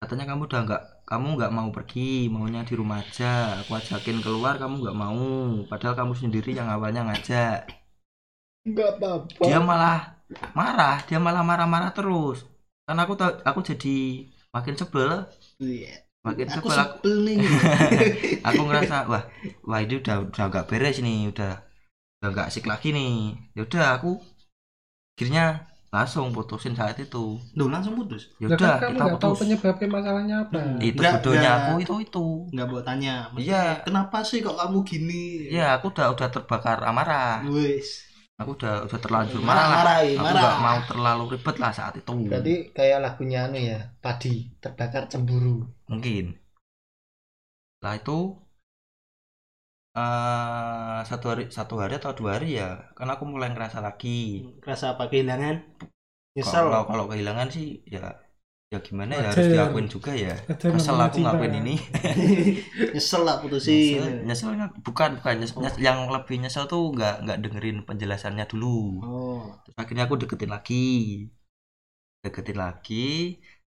[0.01, 3.33] Katanya kamu udah nggak kamu nggak mau pergi maunya di rumah aja.
[3.61, 5.21] Aku ajakin keluar kamu nggak mau.
[5.71, 7.59] Padahal kamu sendiri yang awalnya ngajak.
[8.67, 9.41] Enggak apa-apa.
[9.45, 9.97] dia malah
[10.57, 12.45] marah dia malah marah-marah terus
[12.87, 13.95] kan aku tau- aku jadi
[14.55, 15.09] makin sebel
[15.61, 15.93] Iya.
[16.27, 17.37] makin Aku sebel aku, sebel nih.
[18.47, 19.23] aku ngerasa wah
[19.69, 21.51] wah ini udah udah nggak beres nih udah
[22.21, 23.13] udah nggak asik lagi nih
[23.57, 24.11] ya udah aku
[25.15, 25.45] akhirnya
[25.91, 28.31] langsung putusin saat itu Duh langsung putus.
[28.39, 30.59] ya Lah udah kan kamu kita nggak tahu putus penyebabnya masalahnya apa.
[30.63, 30.77] Hmm.
[30.79, 31.67] itu Nggak, bodohnya nggak.
[31.67, 33.13] aku itu itu Nggak buat tanya.
[33.35, 33.63] Iya.
[33.83, 35.23] Kenapa sih kok kamu gini?
[35.51, 37.87] ya aku udah udah terbakar amarah Wis.
[38.41, 40.41] Aku udah udah terlanjur Marah, marah, marah, aku marah.
[40.41, 44.30] nggak mau terlalu ribet lah saat itu Berarti kayak lagunya anu ya, padi
[44.63, 45.49] terbakar cemburu.
[45.89, 46.39] mungkin
[47.84, 48.17] lah itu
[50.01, 54.08] eh satu hari satu hari atau dua hari ya kan aku mulai ngerasa lagi
[54.63, 55.56] Kerasa apa kehilangan?
[56.36, 56.65] Nyesel.
[56.71, 57.99] kalau kalau kehilangan sih ya
[58.71, 60.31] ya gimana ya harus diakuin juga ya.
[60.55, 61.75] Kesel namanya aku ngapain ini.
[62.95, 63.99] Nyesel lah putusin.
[64.27, 65.36] nyesel, nyesel bukan bukan.
[65.43, 69.03] Nyes- nyes- yang lebih nyesel tuh nggak nggak dengerin penjelasannya dulu.
[69.03, 69.43] Oh.
[69.67, 70.84] terus akhirnya aku deketin lagi.
[72.23, 73.07] Deketin lagi.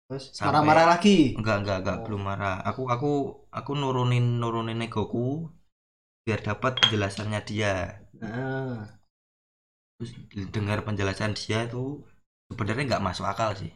[0.08, 1.36] Terus marah-marah lagi.
[1.38, 2.02] enggak enggak enggak Oh.
[2.08, 2.56] belum marah.
[2.66, 3.10] Aku aku
[3.54, 5.46] aku nurunin nurunin egoku
[6.26, 8.02] biar dapat penjelasannya dia.
[8.18, 8.82] Nah,
[9.94, 10.10] terus
[10.54, 12.02] dengar penjelasan dia itu
[12.50, 13.70] sebenarnya nggak masuk akal sih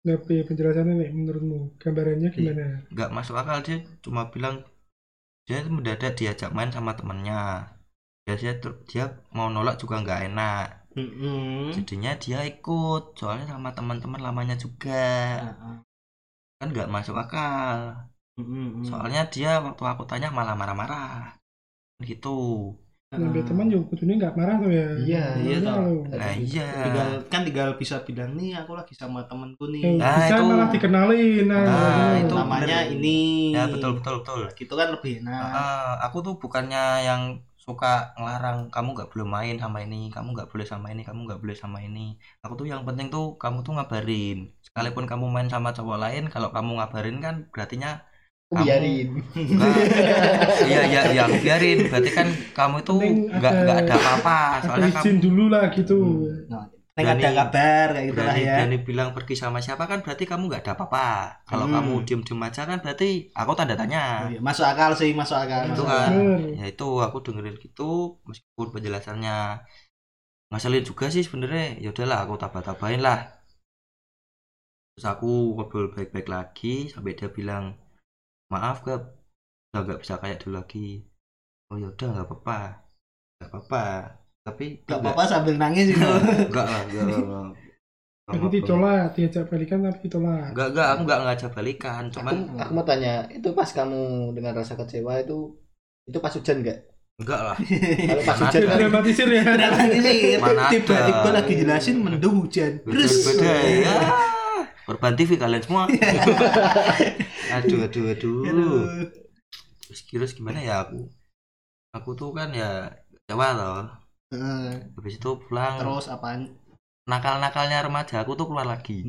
[0.00, 2.64] Tapi penjelasannya nih menurutmu gambarannya gimana?
[2.88, 4.64] nggak masuk akal dia cuma bilang
[5.44, 7.68] dia itu mendadak diajak main sama temennya.
[8.24, 8.54] Dia
[8.90, 9.04] dia,
[9.36, 10.66] mau nolak juga nggak enak.
[10.90, 11.70] Mm-mm.
[11.70, 15.06] jadinya dia ikut soalnya sama teman-teman lamanya juga.
[16.58, 18.10] Kan nggak masuk akal.
[18.88, 21.36] Soalnya dia waktu aku tanya malah marah-marah.
[22.00, 22.38] Gitu
[23.10, 24.86] Nyampe teman juga kudunya nggak marah tuh ya.
[25.02, 25.74] Iya, iya toh.
[25.82, 26.06] loh.
[26.14, 29.82] nah iya tinggal kan tinggal bisa bilang nih aku lagi sama temanku Eh, nih.
[29.98, 32.22] Nah, bisa itu- malah dikenalin nah, Nah, gitu.
[32.22, 32.94] itu namanya bener.
[32.94, 33.18] ini.
[33.50, 35.42] ya betul betul betul Gitu kan lebih enak.
[35.42, 37.22] Ah, aku tuh bukannya yang
[37.58, 41.40] suka ngelarang kamu nggak boleh main sama ini kamu nggak boleh sama ini kamu nggak
[41.42, 45.68] boleh sama ini aku tuh yang penting tuh kamu tuh ngabarin sekalipun kamu main sama
[45.76, 48.00] cowok lain kalau kamu ngabarin kan berartinya
[48.50, 49.08] Kamu- biarin.
[50.66, 52.94] iya iya iya biarin berarti kan kamu itu
[53.30, 55.98] nggak ada- nggak ada apa-apa Ada soalnya kamu izin dulu lah gitu.
[56.50, 58.54] Nah, Nek ada Berani- kabar kayak gitu lah berani, ya.
[58.58, 61.06] berani bilang pergi sama siapa kan berarti kamu nggak ada apa-apa
[61.46, 61.74] kalau Hmm.
[61.78, 65.70] kamu diem-diem aja kan berarti aku tanda tanya Oh, iya, Masuk akal sih, masuk akal.
[65.70, 66.10] Itu kan.
[66.10, 66.58] Bener.
[66.58, 69.36] ya itu aku dengerin gitu meskipun penjelasannya
[70.50, 73.38] ngasalin juga sih sebenarnya ya udahlah aku tabah-tabahin lah
[74.92, 77.78] terus aku ngobrol baik-baik lagi sampai dia bilang
[78.50, 78.98] maaf gak
[79.70, 81.06] udah nggak bisa kayak dulu lagi
[81.70, 82.58] oh ya udah nggak apa-apa
[83.38, 83.84] nggak apa-apa
[84.40, 86.00] tapi Gak apa-apa sambil nangis gitu.
[86.50, 87.48] enggak lah enggak enggak
[88.30, 90.54] Tapi ditolak, diajak balikan tapi ditolak.
[90.54, 94.00] enggak enggak aku enggak ngajak balikan Aku, cuman aku mau tanya, itu pas kamu
[94.34, 95.38] dengan rasa kecewa itu
[96.08, 96.78] itu pas hujan nggak?
[97.20, 99.42] enggak lah Kalau pas hujan kan Dramatisir ya.
[99.44, 100.38] Dramatisir.
[100.40, 100.70] Mana ada.
[100.72, 102.72] Tiba-tiba lagi jelasin mendung hujan.
[102.80, 103.94] Terus beda ya
[104.90, 105.86] korban TV kalian semua
[107.50, 108.04] aduh aduh.
[108.14, 108.80] aduh Aduh.
[109.82, 111.10] terus terus gimana ya aku?
[111.96, 112.94] Aku tuh kan ya
[113.26, 113.80] Jawa loh
[114.94, 115.82] habis itu pulang.
[115.82, 116.54] Terus apaan?
[117.10, 119.02] nakal-nakalnya remaja aku tuh keluar lagi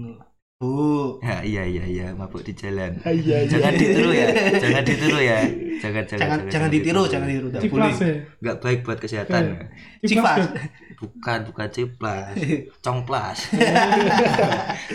[0.61, 1.17] Bu.
[1.25, 3.37] ya iya iya iya mabuk di jalan Iya, iya.
[3.49, 4.27] jangan ditiru ya
[4.61, 5.37] jangan ditiru ya
[5.81, 7.47] jangan jangan Jangan jangan ditiru, jangan ditiru.
[7.49, 7.91] Tidak boleh.
[7.91, 8.53] Ciplas ya.
[8.61, 9.43] baik buat kesehatan
[10.05, 10.37] Ciplas Ciplas.
[10.45, 10.61] ya.
[11.01, 12.35] bukan bukan ciplas
[12.85, 13.37] congplas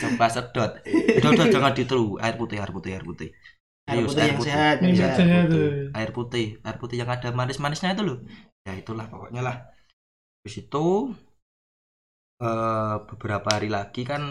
[0.00, 0.70] congplas sedot
[1.18, 3.31] udah udah jangan ditiru air putih air putih air putih
[3.87, 5.18] Air putih yang sehat, yang Minum Iya, sehat.
[5.18, 5.70] saja air putih.
[5.98, 8.18] air putih air putih yang ada manis-manisnya itu loh
[8.66, 9.57] ya itulah pokoknya lah
[10.42, 10.85] habis itu
[12.42, 14.22] eh, beberapa hari lagi kan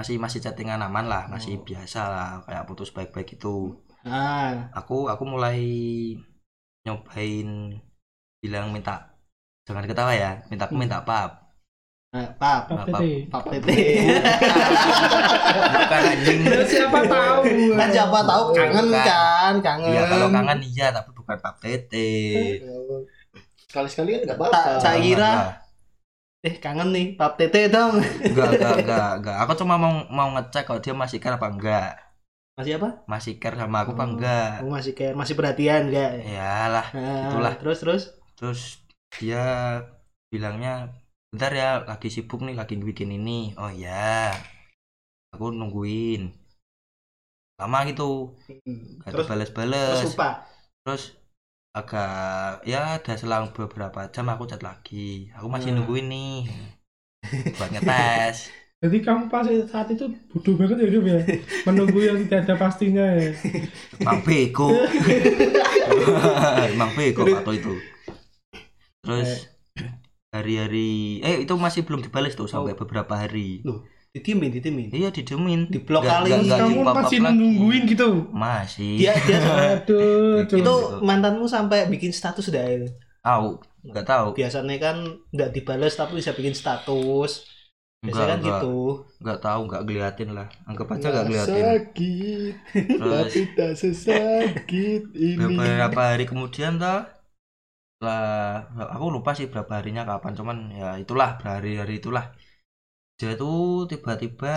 [0.00, 1.62] masih masih chattingan aman lah masih Oh.
[1.62, 5.60] biasa lah kayak putus baik-baik itu Ah, aku aku mulai
[6.80, 7.76] nyobain
[8.40, 9.12] bilang minta
[9.68, 11.52] jangan ketawa ya minta aku minta pap
[12.10, 13.28] nah, pap, Pap Pap- tete.
[13.28, 13.76] pap tete.
[15.70, 17.40] bukan anjing Ya, siapa tahu.
[17.76, 19.04] Kan siapa tahu kangen Bukan.
[19.04, 19.92] kan, kangen.
[19.92, 22.10] Iya kalau kangen iya tapi bukan pap tete
[23.62, 24.80] Sekali-sekali kan nggak Tak apa-apa.
[24.80, 25.32] saya kira
[26.48, 27.94] eh kangen nih pap tete dong.
[28.28, 31.86] enggak enggak enggak enggak aku cuma mau mau ngecek kalau dia masih care apa enggak
[32.58, 32.88] Masih apa?
[33.12, 34.10] masih care sama aku apa Oh.
[34.10, 36.10] enggak Aku masih kayak masih perhatian enggak?
[36.26, 37.54] Iyalah Nah, itulah.
[37.60, 38.02] Terus terus.
[38.38, 38.60] terus
[39.20, 39.38] dia
[40.32, 40.70] bilangnya
[41.30, 44.32] bentar ya lagi sibuk nih lagi bikin ini oh ya
[45.34, 46.22] aku nungguin
[47.60, 48.02] lama gitu
[49.02, 50.28] gak Terus terus bales-bales lupa.
[50.84, 51.02] terus
[51.80, 52.08] agak
[52.70, 54.96] ya ada selang beberapa jam aku chat lagi.
[55.36, 55.76] Aku masih Hmm.
[55.76, 56.26] nungguin nih
[57.56, 58.36] buat ngetes.
[58.82, 61.18] Jadi kamu pas saat itu bodoh banget ya hidup ya.
[61.68, 63.28] Menunggu yang tidak ada pastinya ya.
[64.04, 64.88] Mang bego.
[66.78, 67.72] Mang bego atau itu.
[69.04, 69.30] Terus
[70.34, 70.78] hari-hari
[71.26, 73.40] eh itu masih belum dibales tuh sampai beberapa hari
[74.10, 74.90] Ditimin, ditimin.
[74.90, 76.34] iya didemin Di blok kali.
[76.34, 77.38] nggak Kamu masih lagi.
[77.38, 78.08] nungguin gitu.
[78.34, 79.38] masih Dia dia
[79.78, 80.98] Aduh, Itu- itu tuh.
[80.98, 82.90] mantanmu sampai bikin status dah itu.
[83.22, 83.48] tahu
[83.86, 84.96] nggak tahu Biasanya kan
[85.30, 87.46] nggak dibales tapi bisa bikin status.
[88.02, 88.60] Biasanya kan nggak.
[88.64, 88.76] gitu.
[89.22, 92.52] nggak tahu nggak ngeliatin lah anggap aja nggak ngeliatin sakit,
[92.96, 95.36] terus tapi tak sesakit ini.
[95.38, 97.04] beberapa hari kemudian toh
[98.00, 98.64] lah
[98.96, 102.32] aku lupa sih berapa harinya kapan cuman ya itulah berhari-hari itulah
[103.20, 104.56] dia tuh tiba-tiba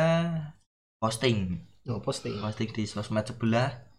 [1.04, 1.60] posting.
[1.84, 2.40] Oh, posting.
[2.40, 3.92] posting di sosmed sebelah.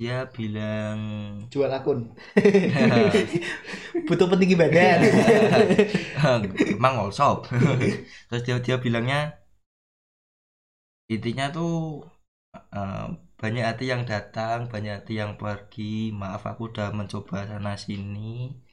[0.00, 0.98] Dia bilang
[1.52, 2.16] jual akun.
[4.08, 5.04] Butuh petinggi badan.
[6.80, 7.52] emang all shop.
[8.32, 9.36] Terus dia dia bilangnya
[11.12, 12.08] intinya tuh
[12.72, 16.08] eh, banyak hati yang datang banyak hati yang pergi.
[16.16, 18.64] Maaf aku udah mencoba sana sini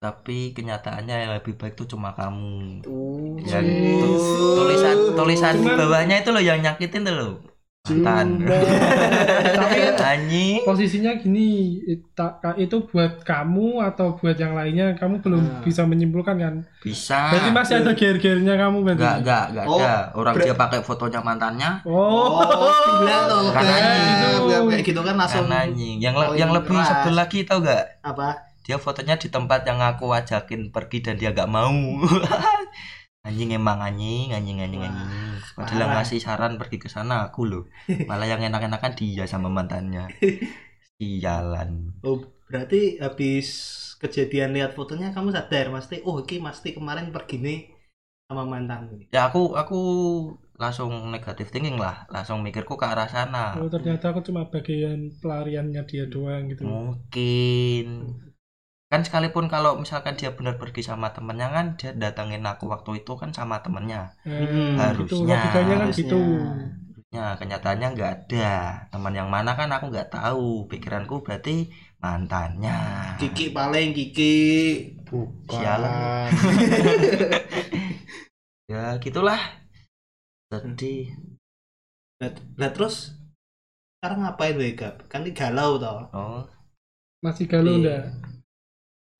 [0.00, 3.60] tapi kenyataannya yang lebih baik tuh cuma kamu tuh ya,
[4.56, 7.32] tulisan tulisan di bawahnya itu loh yang nyakitin tuh loh
[7.80, 8.44] mantan
[9.56, 11.80] Tapi kan anjing posisinya gini
[12.56, 15.60] itu buat kamu atau buat yang lainnya kamu belum Nah.
[15.60, 19.96] bisa menyimpulkan kan bisa berarti masih ada ger-gernya kamu berarti Enggak, enggak, enggak Oh, ada.
[20.12, 22.40] Orang ber- dia pakai fotonya mantannya oh,
[23.00, 23.48] gila loh.
[23.50, 24.08] Kan Kayak anjing.
[24.08, 24.28] gitu.
[24.70, 25.96] Kayak gitu kan langsung kan anjing.
[25.98, 26.88] Yang le- poin yang lebih keras.
[26.90, 27.84] sebel lagi tau gak?
[28.02, 28.28] apa?
[28.70, 31.74] Dia fotonya di tempat yang aku ajakin pergi dan dia gak mau.
[33.26, 35.10] anjing emang anjing, anjing anjing Wah, anjing.
[35.58, 37.66] Padahal ngasih saran pergi ke sana aku loh.
[38.06, 40.06] Malah yang enak-enakan dia sama mantannya.
[41.02, 41.98] Sialan.
[42.06, 43.50] Oh, berarti habis
[43.98, 47.58] kejadian lihat fotonya kamu sadar pasti oh iki pasti kemarin pergi nih
[48.30, 49.80] sama mantan Ya aku aku
[50.54, 53.58] langsung negatif thinking lah, langsung mikirku ke arah sana.
[53.58, 58.29] oh ternyata aku cuma bagian pelariannya dia doang gitu mungkin
[58.90, 63.14] kan sekalipun kalau misalkan dia benar pergi sama temennya kan dia datangin aku waktu itu
[63.14, 64.18] kan sama temennya.
[64.26, 64.42] Eh,
[64.98, 65.22] gitu.
[65.22, 66.02] Harusnya, logikanya kan harusnya.
[66.02, 66.20] gitu
[67.10, 68.50] ya kenyataannya nggak ada.
[68.90, 70.66] Teman yang mana kan aku nggak tahu.
[70.66, 71.70] Pikiranku berarti
[72.02, 73.14] mantannya.
[73.22, 74.38] Kiki paling Kiki.
[75.46, 76.34] Sialan.
[78.74, 79.38] ya gitulah.
[80.50, 81.14] Sedih.
[82.18, 83.14] Lah, lah terus
[84.02, 84.94] sekarang ngapain tuh Gap?
[85.06, 86.10] Kan galau toh.
[86.10, 86.42] oh.
[87.22, 88.18] Masih galau enggak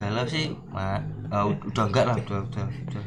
[0.00, 0.82] galau sih ma
[1.34, 3.04] ah, udah enggak lah udah udah, udah.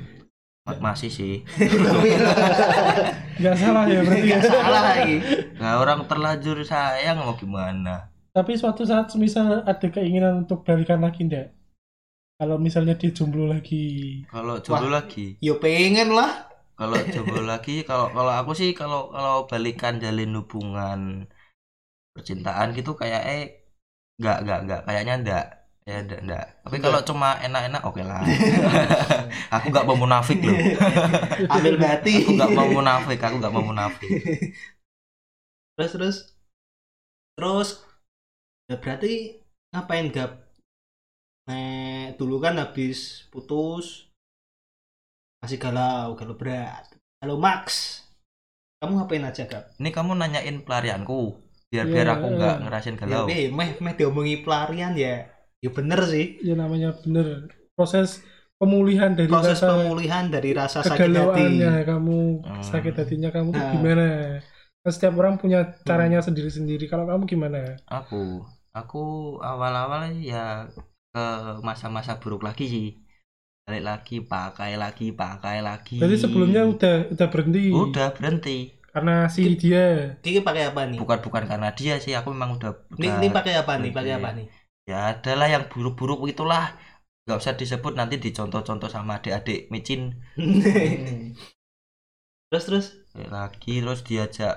[0.67, 1.33] Ma- masih sih.
[3.39, 4.39] Nggak salah ya berarti ya.
[4.39, 5.15] Gak salah lagi.
[5.59, 8.13] nah orang terlanjur sayang mau gimana?
[8.35, 11.47] Tapi suatu saat misal ada keinginan untuk balikan lagi enggak
[12.39, 13.83] kalau misalnya dia jomblo lagi.
[14.31, 15.25] Kalau jomblo lagi?
[15.45, 16.31] Yo pengen lah.
[16.79, 20.99] kalau jomblo lagi kalau kalau aku sih kalau kalau balikan jalin hubungan
[22.13, 23.41] percintaan gitu kayak eh
[24.21, 25.45] nggak nggak nggak kayaknya enggak
[25.83, 28.23] ya enggak enggak tapi kalau cuma enak-enak oke lah
[29.55, 30.55] aku nggak mau munafik loh
[31.53, 32.23] Ambil bati.
[32.23, 34.09] aku nggak mau munafik aku nggak mau munafik
[35.75, 36.17] terus terus
[37.35, 37.69] terus
[38.71, 39.43] ya berarti
[39.73, 40.31] ngapain Gap?
[41.49, 44.07] Nek dulu kan habis putus
[45.43, 46.87] masih galau, galau berat.
[47.19, 47.99] Halo Max.
[48.79, 49.75] Kamu ngapain aja Gap?
[49.81, 51.35] ini kamu nanyain pelarianku
[51.73, 55.32] biar Iya, biar aku nggak ngerasain Ya, galau eh, meh meh diomongi pelarian ya.
[55.63, 56.25] Ya bener sih.
[56.43, 58.19] ya namanya bener proses
[58.59, 61.43] pemulihan dari Proses rasa pemulihan dari rasa sakit hati.
[61.87, 62.63] kamu Hmm.
[62.63, 63.71] sakit hatinya kamu tuh Nah.
[63.75, 64.07] gimana
[64.83, 68.43] kan setiap orang punya caranya sendiri-sendiri kalau kamu gimana aku
[68.75, 69.03] aku
[69.39, 70.67] awal-awal ya
[71.15, 71.25] ke
[71.63, 72.87] masa-masa buruk lagi sih
[73.63, 78.57] balik lagi pakai lagi pakai lagi berarti sebelumnya udah udah berhenti udah berhenti
[78.93, 80.99] karena si dia Kiki pakai apa nih?
[81.01, 83.89] bukan bukan karena dia sih aku memang udah, Ini, udah ini pakai apa nih?
[83.89, 84.45] Pakai apa nih?
[84.89, 86.63] Ya adalah yang buruk-buruk itulah
[87.23, 90.01] nggak usah disebut nanti dicontoh-contoh sama adik-adik micin.
[92.49, 92.85] Terus terus?
[93.33, 94.55] Lagi terus diajak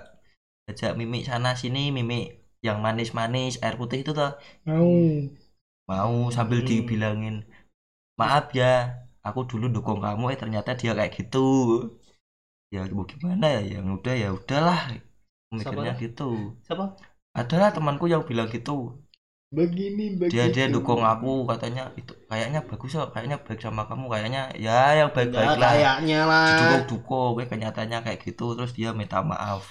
[0.65, 2.25] diajak mimik sana sini mimik
[2.67, 4.31] yang manis-manis air putih itu tuh
[4.65, 5.31] mau.
[5.91, 6.69] Mau sambil Hmm.
[6.69, 7.35] dibilangin
[8.21, 8.73] maaf ya
[9.29, 11.39] aku dulu dukung kamu eh ternyata dia kayak gitu.
[12.75, 13.61] Ya mau gimana ya?
[13.75, 14.79] Yang udah ya udahlah.
[15.59, 16.03] Mikirnya Siapa?
[16.03, 16.23] gitu.
[16.67, 16.87] Siapa?
[17.41, 18.73] adalah temanku yang bilang gitu
[19.57, 24.05] begini begitu dia dia dukung aku katanya itu kayaknya bagus kok kayaknya baik sama kamu
[24.13, 26.45] kayaknya ya yang baik baik Enggak, lah kayaknya lah.
[26.49, 29.63] didukung dukung eh kenyataannya kayak gitu terus dia minta maaf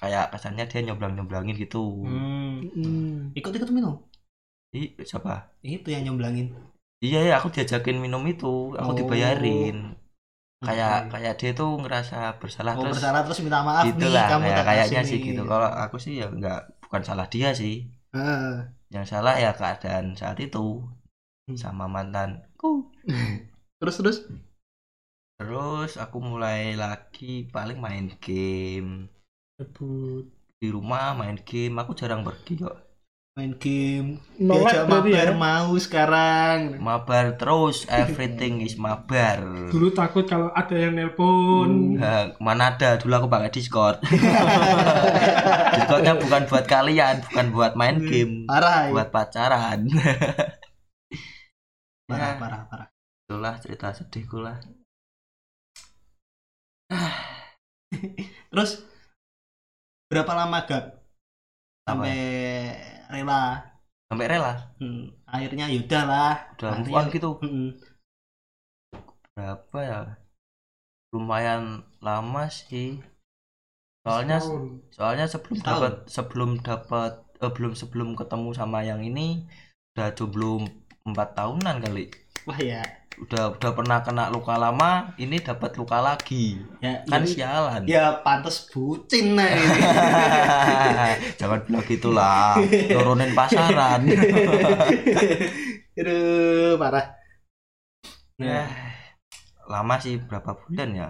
[0.00, 2.64] kayak kesannya dia nyoblang nyoblangin gitu Hmm.
[2.74, 3.94] hmm, Ikut ikut minum.
[4.74, 6.46] Ih, siapa Itu yang nyomblangin.
[7.04, 8.96] iya ya aku diajakin minum itu aku Oh.
[8.98, 9.76] dibayarin
[10.66, 11.10] kayak Oke.
[11.12, 14.44] kayak dia tuh ngerasa bersalah oh, terus bersalah terus minta maaf gitu nih lah kamu
[14.44, 17.74] kayak tak kayaknya sih gitu kalau aku sih ya nggak bukan salah dia sih
[18.14, 18.70] Ah.
[18.94, 20.66] Yang salah ya keadaan saat itu
[21.48, 21.56] Hmm.
[21.62, 22.30] sama mantan.
[23.80, 24.16] Terus terus?
[25.38, 28.90] Terus aku mulai lagi paling main game.
[30.60, 32.74] Di rumah main game aku jarang pergi kok
[33.34, 34.22] main game.
[34.38, 35.26] Nolak diajak berarti ya?
[35.26, 36.58] mabar mau sekarang.
[36.78, 39.42] Mabar terus everything is mabar.
[39.74, 41.98] Dulu takut kalau ada yang nelpon.
[41.98, 42.94] Nah, mana ada?
[42.94, 43.98] Dulu aku pakai discord.
[45.74, 48.46] Discordnya bukan buat kalian bukan buat main game.
[48.46, 48.94] Parah ya.
[48.94, 49.82] buat pacaran.
[52.06, 52.38] Parah Ya.
[52.38, 52.88] parah parah.
[53.26, 54.62] Itulah cerita sedihku lah.
[58.54, 58.78] Terus
[60.06, 61.02] berapa lama gak
[61.82, 62.14] sampai
[63.10, 63.42] rela.
[64.08, 64.52] Sampai rela?
[64.78, 67.30] Hmm, akhirnya yaudah lah udah move Akhirnya- on gitu?
[67.42, 67.68] Mm-mm.
[69.34, 70.00] berapa ya?
[71.10, 73.02] Lumayan lama sih.
[74.04, 74.62] Soalnya Setahun.
[74.92, 79.48] soalnya sebelum dapat sebelum dapat eh, belum sebelum ketemu sama yang ini
[79.94, 80.60] udah jomblo
[81.08, 82.12] empat tahunan kali.
[82.44, 87.30] Wah ya udah udah pernah kena luka lama ini dapat luka lagi ya kan ini-
[87.30, 89.38] sialan ya pantas bucin ini.
[91.38, 92.58] jangan bilang gitulah
[92.90, 94.02] turunin pasaran
[95.94, 97.06] Aduh, parah.
[98.34, 98.68] Ya, Nah,
[99.70, 101.08] lama sih berapa bulan ya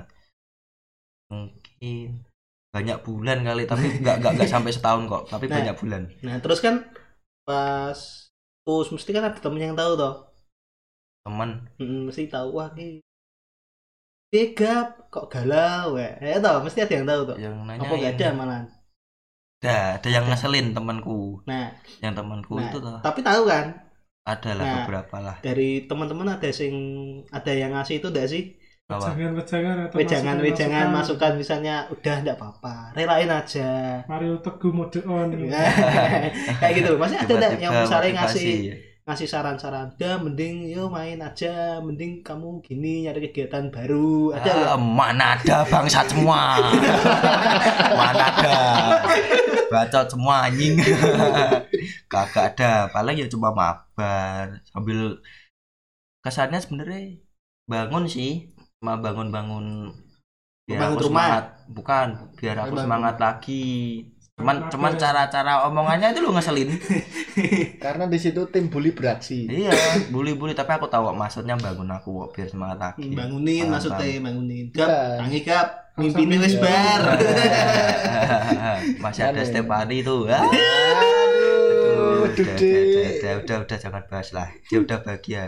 [1.33, 2.21] mungkin
[2.69, 5.57] banyak bulan kali tapi nggak nggak nggak sampai setahun kok tapi Nah.
[5.57, 6.85] banyak bulan nah terus kan
[7.49, 8.29] pas
[8.61, 10.34] terus mesti kan ada temen yang tahu toh.
[11.25, 13.01] Teman Mm, mesti tahu wah ini
[14.35, 16.11] Begap kok galau ya.
[16.19, 17.37] Ya toh, mesti ada yang tahu toh.
[17.39, 18.65] yang nanya Apa gak ada malahan.
[19.65, 21.73] ada ada yang ngeselin temanku Nah,
[22.05, 23.67] yang temanku Nah, itu toh tapi tahu kan
[24.25, 26.75] ada lah nah, beberapa lah dari teman-teman ada sing
[27.29, 28.43] ada yang ngasih itu enggak sih?
[28.85, 28.97] Apa?
[28.97, 30.87] Wejangan-wejangan atau masukan-masukan.
[30.93, 33.69] masukan misalnya udah enggak apa-apa, relain aja.
[34.09, 35.29] Mario Teguh mode on.
[36.61, 38.45] kayak gitu masih ada enggak yang misalnya motivasi.
[38.45, 38.57] ngasih
[39.05, 44.33] ngasih saran-saran dah mending yo main aja mending kamu gini nyari kegiatan baru.
[44.33, 44.53] Ada?
[44.75, 46.57] Ah, mana ada bangsat semua.
[48.01, 48.57] Mana ada
[49.69, 50.81] bacot semua anjing.
[52.13, 52.89] Kagak ada.
[52.89, 54.65] Paling ya cuma mabar.
[54.73, 55.21] Sambil
[56.25, 57.21] kesannya sebenarnya
[57.69, 58.57] bangun sih.
[58.81, 59.93] Cuma bangun-bangun
[60.65, 61.29] biar Bangun aku rumah?
[61.29, 61.45] semangat.
[61.69, 62.09] Bukan
[62.41, 62.85] biar aku Bangun.
[62.89, 63.65] semangat lagi
[64.35, 64.99] cuman cuman ya.
[64.99, 66.69] cara-cara omongannya itu lo ngeselin
[67.85, 69.47] Karena di situ tim bully beraksi.
[69.47, 69.71] iya
[70.09, 74.65] bully-bully tapi aku tahu maksudnya bangun aku kok biar semangat lagi bangunin Paham, maksudnya bangunin
[74.73, 75.17] gap Bukan.
[75.23, 76.59] tangi gap mimpi wis mimpi.
[76.59, 77.01] bar
[79.05, 79.47] masih ada Aneh.
[79.47, 80.43] Stefani tuh ah.
[80.43, 84.49] Aduh, Aduh, udah, udah, udah, udah, udah, udah, jangan bahas lah.
[84.67, 85.45] Dia udah bahagia.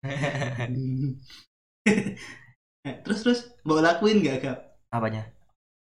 [3.04, 5.28] terus terus mau lakuin gak gap Apanya?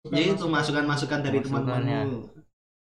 [0.05, 2.05] ya itu masukan-masukan dari Masukannya.
[2.05, 2.21] teman-temanmu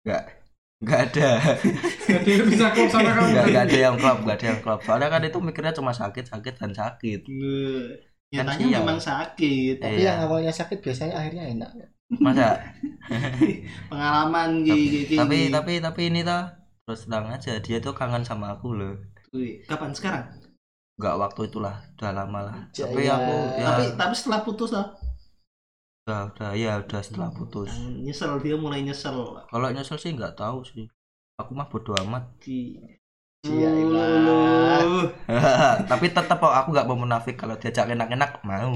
[0.05, 1.29] Nggak ada.
[2.13, 3.27] Jadi bisa klop sama kamu.
[3.33, 4.79] Nggak, nggak ada yang klop, nggak ada yang klop.
[4.85, 7.21] Soalnya kan itu mikirnya cuma sakit, sakit dan sakit.
[7.25, 8.79] Nge- Kan nyatanya sial.
[8.83, 10.11] memang sakit Tapi Iya.
[10.11, 11.71] yang awalnya sakit biasanya akhirnya enak.
[12.19, 12.59] Masa?
[13.91, 14.75] pengalaman tapi,
[15.07, 16.43] gini tapi, tapi, tapi ini tuh
[16.83, 18.95] terus terang aja dia tuh kangen sama aku loh.
[19.67, 20.23] kapan sekarang
[20.97, 22.55] Nggak waktu itulah, udah lama lah.
[22.73, 24.87] Tapi aku ya tapi tapi setelah putus lah
[26.07, 27.67] udah, udah, ya udah setelah putus.
[27.99, 30.87] nyesel dia mulai nyesel Kalau nyesel sih nggak tahu sih.
[31.35, 32.31] Aku mah bodo amat.
[32.39, 32.79] di.
[33.47, 35.07] Uh.
[35.91, 38.75] tapi tetap kok aku nggak mau munafik kalau diajak enak-enak mau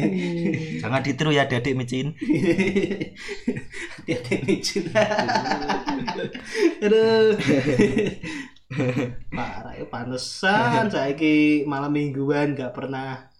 [0.82, 2.12] jangan ditiru ya adik micin
[4.02, 4.84] Hati-hati micin.
[6.84, 7.32] Aduh.
[9.32, 13.31] Parah ya panesan saiki malam mingguan gak pernah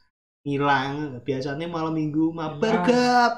[0.46, 1.22] ngilang.
[1.26, 3.34] Biasanya malam minggu mabar gap.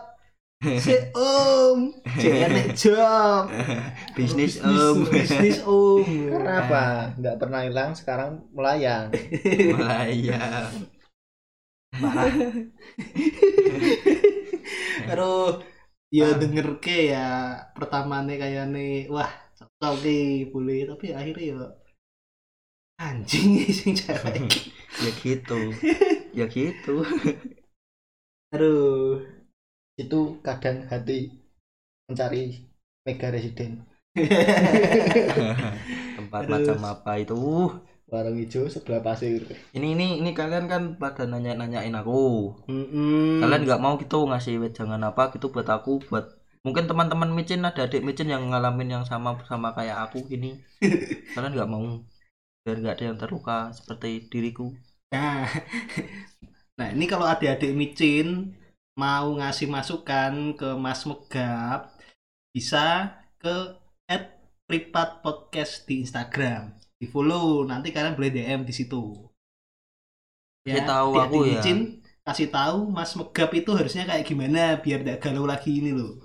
[0.65, 3.53] Si om, si enek job,
[4.17, 6.01] bisnis Bisnis, om bisnis om.
[6.01, 6.85] Karena apa?
[7.21, 9.13] Nggak pernah hilang, sekarang melayang.
[9.77, 10.89] melayang
[11.95, 12.27] Parah.
[15.11, 15.63] Aduh,
[16.11, 21.67] ya denger ke ya pertamanya kayak nih, wah cocok nih boleh tapi akhirnya ya
[22.99, 24.51] anjing sing cewek.
[25.03, 25.61] ya gitu
[26.39, 26.91] ya gitu
[28.55, 29.21] Aduh.
[30.03, 31.19] Itu kadang hati
[32.09, 32.43] mencari
[33.07, 33.73] mega residen.
[36.17, 36.53] tempat Aduh.
[36.53, 37.35] macam apa itu
[38.13, 39.41] Warung hijau sebelah pasir.
[39.77, 42.13] ini ini ini kalian kan pada nanya nanyain aku
[42.69, 43.41] Mm-mm.
[43.41, 46.25] kalian nggak mau gitu ngasih jangan apa gitu buat aku buat
[46.65, 50.47] mungkin teman-teman micin ada adik micin yang ngalamin yang sama sama kayak aku gini
[51.35, 51.85] kalian nggak mau
[52.65, 54.65] biar nggak ada yang terluka seperti diriku
[55.15, 55.47] Nah,
[56.79, 58.51] nah ini kalau adik-adik micin
[58.99, 61.95] mau ngasih masukan ke Mas Megap
[62.51, 63.79] bisa ke
[64.67, 66.75] @pripat podcast di Instagram.
[66.99, 69.15] Di follow nanti kalian boleh DM di situ.
[70.67, 71.51] Kasih tahu adik-adik aku ya.
[71.55, 71.79] micin,
[72.27, 76.19] kasih tahu Mas Megap itu harusnya kayak gimana biar tidak galau lagi ini loh.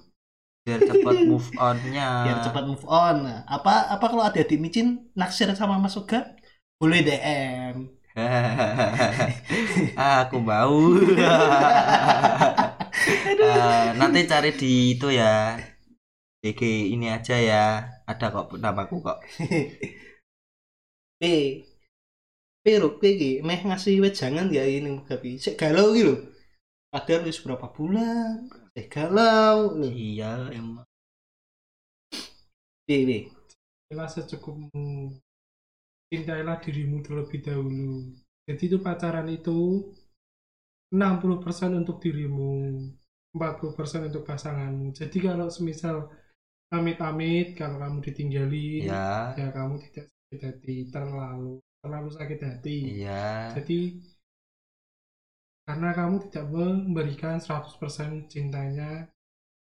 [0.59, 3.25] biar cepat move onnya Biar cepat move on.
[3.45, 6.25] Apa apa kalau adik-adik micin naksir sama Mas Megap?
[6.79, 7.98] Boleh DM.
[9.97, 10.75] aku mau
[13.39, 15.59] Ah, nanti cari di itu ya
[16.41, 16.61] DG
[16.93, 17.63] ini aja ya
[18.09, 19.17] ada kok namaku kok
[21.21, 21.23] B
[22.63, 25.39] Pero iki meh ngasih wejangan ya ini Gabi.
[25.43, 26.15] Sik galau iki lho.
[26.91, 28.51] Padahal wis berapa bulan.
[28.75, 29.93] Sik galau nih.
[29.95, 30.85] iya emang
[32.85, 33.19] Piye piye?
[33.49, 34.85] Cintailah secukupmu.
[36.09, 38.13] Cintailah dirimu terlebih dahulu.
[38.49, 39.59] Jadi itu pacaran itu
[40.89, 42.53] 60% untuk dirimu,
[43.33, 44.89] 40% untuk pasanganmu.
[44.97, 46.09] Jadi kalau semisal
[46.73, 52.79] amit-amit kalau kamu ditinggalin, iya ya kamu tidak sakit hati terlalu terlalu sakit hati.
[52.93, 53.19] iya
[53.53, 53.79] Jadi
[55.65, 59.05] karena kamu tidak memberikan 100% cintanya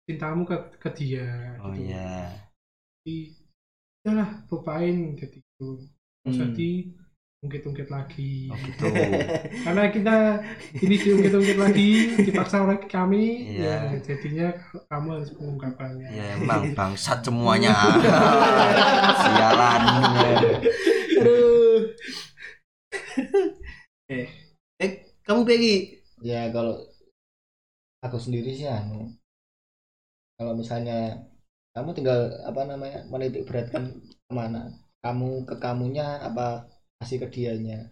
[0.06, 1.90] cintamu ke, ke dia oh gitu.
[1.90, 2.48] iya
[3.02, 3.16] Jadi
[4.02, 5.38] udahlah lupain gitu.
[5.58, 5.97] Nggak
[6.30, 6.56] usah Hmm.
[6.56, 6.70] di
[7.38, 8.50] ungkit-ungkit lagi.
[8.50, 8.82] oh gitu
[9.64, 10.16] Karena kita
[10.74, 13.94] ini diungkit-ungkit lagi dipaksa oleh kami Iya.
[13.94, 14.48] ya jadinya
[14.90, 16.08] kamu harus mengungkapkannya.
[16.10, 17.70] ya emang bangsat semuanya
[19.22, 19.82] sialan
[21.18, 21.78] Aduh.
[24.10, 24.26] eh,
[24.78, 25.76] eh kamu Peggy
[26.22, 26.74] ya kalau
[28.00, 29.14] aku sendiri sih anu
[30.34, 31.22] kalau misalnya
[31.74, 34.70] kamu tinggal apa namanya menitik beratkan ke mana
[35.04, 36.66] kamu ke kamunya apa
[36.98, 37.90] kasih ke dianya?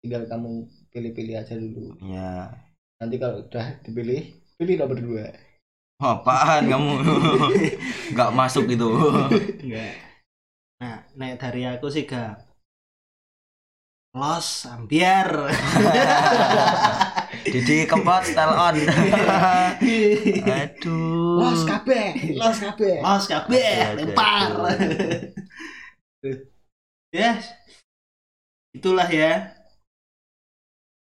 [0.00, 1.96] Tinggal kamu pilih-pilih aja dulu.
[2.04, 2.50] Ya
[2.96, 4.22] nanti kalau udah dipilih
[4.56, 5.26] pilih nomor dua.
[6.00, 6.92] Apaan kamu?
[8.12, 8.88] Nggak masuk itu
[9.64, 10.06] enggak
[10.76, 12.36] nah nek dari aku sih gak.
[14.16, 15.28] Los ambiar.
[17.52, 18.76] Didi kempot style on.
[20.60, 21.40] Aduh.
[21.40, 23.00] Los kabeh los kabeh.
[23.00, 24.52] Los kabeh aduh, lempar.
[27.14, 27.40] Ya
[28.76, 29.56] itulah ya.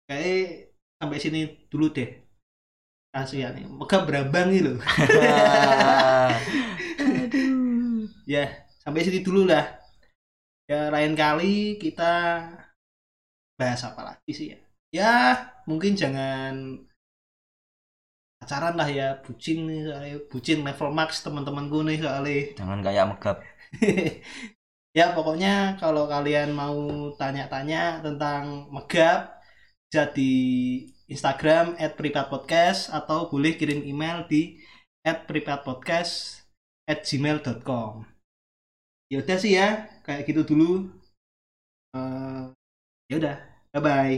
[0.04, 1.40] Kayak sampai sini
[1.72, 2.10] dulu deh.
[3.14, 4.78] Kasihan nih megah berambang nih loh.
[8.24, 8.48] Ya
[8.84, 9.80] sampai sini dulu lah.
[10.68, 12.12] Ya lain kali kita
[13.60, 14.60] bahas apa lagi sih ya?
[14.96, 15.14] Ya
[15.68, 16.84] mungkin jangan
[18.40, 20.18] pacaran lah ya bucin nih soalnya.
[20.32, 22.56] Bucin level max teman-temanku nih soalnya.
[22.60, 23.38] Jangan kayak megap
[24.94, 26.78] ya pokoknya kalau kalian mau
[27.20, 29.42] tanya-tanya tentang megap
[29.90, 30.32] bisa di
[31.10, 34.58] Instagram @pripatpodcast atau boleh kirim email di
[35.04, 37.94] @pripatpodcast@gmail.com.
[39.12, 39.68] Ya udah sih ya,
[40.06, 40.90] kayak gitu dulu.
[41.94, 42.44] Eh,
[43.10, 43.36] ya udah,
[43.74, 44.18] bye bye.